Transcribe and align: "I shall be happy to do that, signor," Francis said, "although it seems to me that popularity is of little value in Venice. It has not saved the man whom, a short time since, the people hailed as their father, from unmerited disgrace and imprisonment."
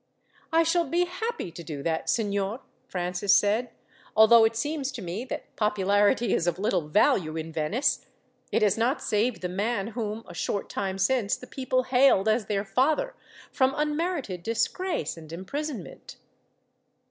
"I 0.51 0.63
shall 0.63 0.85
be 0.85 1.05
happy 1.05 1.51
to 1.51 1.63
do 1.63 1.83
that, 1.83 2.09
signor," 2.09 2.61
Francis 2.87 3.35
said, 3.35 3.69
"although 4.15 4.45
it 4.45 4.55
seems 4.55 4.91
to 4.93 5.01
me 5.03 5.25
that 5.25 5.55
popularity 5.55 6.33
is 6.33 6.47
of 6.47 6.57
little 6.57 6.87
value 6.87 7.37
in 7.37 7.53
Venice. 7.53 8.07
It 8.51 8.63
has 8.63 8.79
not 8.79 9.03
saved 9.03 9.41
the 9.43 9.47
man 9.47 9.89
whom, 9.89 10.23
a 10.27 10.33
short 10.33 10.69
time 10.69 10.97
since, 10.97 11.35
the 11.35 11.45
people 11.45 11.83
hailed 11.83 12.27
as 12.27 12.47
their 12.47 12.65
father, 12.65 13.13
from 13.51 13.75
unmerited 13.77 14.41
disgrace 14.41 15.17
and 15.17 15.31
imprisonment." 15.31 16.15